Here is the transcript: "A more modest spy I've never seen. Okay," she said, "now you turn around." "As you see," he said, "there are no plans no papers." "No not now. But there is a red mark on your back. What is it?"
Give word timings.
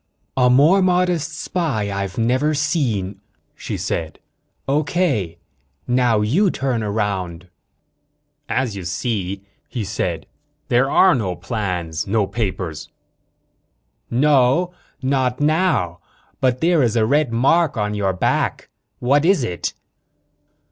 "A 0.35 0.49
more 0.49 0.81
modest 0.81 1.37
spy 1.39 1.91
I've 1.91 2.17
never 2.17 2.55
seen. 2.55 3.09
Okay," 3.09 3.17
she 3.53 3.77
said, 3.77 4.17
"now 5.87 6.21
you 6.21 6.49
turn 6.49 6.81
around." 6.81 7.49
"As 8.49 8.75
you 8.75 8.83
see," 8.83 9.43
he 9.69 9.83
said, 9.83 10.25
"there 10.69 10.89
are 10.89 11.13
no 11.13 11.35
plans 11.35 12.07
no 12.07 12.25
papers." 12.25 12.89
"No 14.09 14.73
not 15.03 15.39
now. 15.39 15.99
But 16.39 16.61
there 16.61 16.81
is 16.81 16.95
a 16.95 17.05
red 17.05 17.31
mark 17.31 17.77
on 17.77 17.93
your 17.93 18.11
back. 18.13 18.69
What 18.97 19.23
is 19.23 19.43
it?" 19.43 19.75